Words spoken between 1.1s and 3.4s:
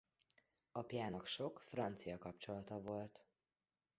sok francia kapcsolata volt.